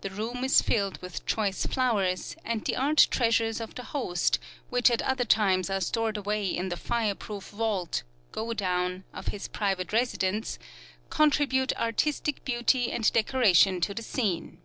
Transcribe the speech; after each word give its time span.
The 0.00 0.08
room 0.08 0.44
is 0.44 0.62
filled 0.62 0.96
with 1.02 1.26
choice 1.26 1.66
flowers, 1.66 2.36
and 2.42 2.64
the 2.64 2.74
art 2.74 3.06
treasures 3.10 3.60
of 3.60 3.74
the 3.74 3.82
host, 3.82 4.38
which 4.70 4.90
at 4.90 5.02
other 5.02 5.26
times 5.26 5.68
are 5.68 5.82
stored 5.82 6.16
away 6.16 6.46
in 6.46 6.70
the 6.70 6.76
fire 6.78 7.14
proof 7.14 7.50
vault 7.50 8.02
"go 8.30 8.54
down" 8.54 9.04
of 9.12 9.26
his 9.26 9.48
private 9.48 9.92
residence, 9.92 10.58
contribute 11.10 11.76
artistic 11.76 12.42
beauty 12.46 12.90
and 12.90 13.12
decoration 13.12 13.82
to 13.82 13.92
the 13.92 14.02
scene. 14.02 14.56